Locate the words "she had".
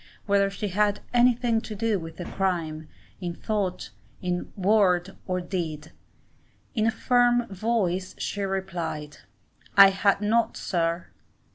0.49-1.01